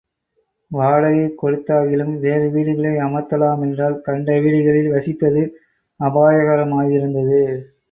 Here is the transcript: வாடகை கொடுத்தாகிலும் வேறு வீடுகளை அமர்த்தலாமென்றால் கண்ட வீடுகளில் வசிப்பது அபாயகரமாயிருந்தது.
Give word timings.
வாடகை 0.71 1.19
கொடுத்தாகிலும் 1.41 2.13
வேறு 2.19 2.47
வீடுகளை 2.49 2.93
அமர்த்தலாமென்றால் 3.01 3.99
கண்ட 4.01 4.39
வீடுகளில் 4.39 4.91
வசிப்பது 4.91 5.43
அபாயகரமாயிருந்தது. 5.99 7.41